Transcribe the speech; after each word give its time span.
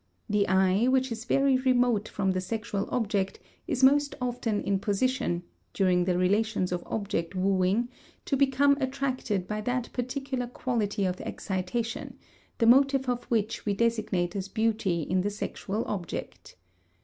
The 0.27 0.47
eye 0.47 0.87
which 0.87 1.11
is 1.11 1.25
very 1.25 1.57
remote 1.57 2.07
from 2.09 2.31
the 2.31 2.41
sexual 2.41 2.89
object 2.89 3.39
is 3.67 3.83
most 3.83 4.15
often 4.19 4.63
in 4.63 4.79
position, 4.79 5.43
during 5.75 6.05
the 6.05 6.17
relations 6.17 6.71
of 6.71 6.81
object 6.87 7.35
wooing, 7.35 7.87
to 8.25 8.35
become 8.35 8.75
attracted 8.79 9.47
by 9.47 9.61
that 9.61 9.93
particular 9.93 10.47
quality 10.47 11.05
of 11.05 11.21
excitation, 11.21 12.17
the 12.57 12.65
motive 12.65 13.07
of 13.07 13.25
which 13.25 13.63
we 13.63 13.75
designate 13.75 14.35
as 14.35 14.47
beauty 14.47 15.03
in 15.03 15.21
the 15.21 15.29
sexual 15.29 15.85
object. 15.85 16.55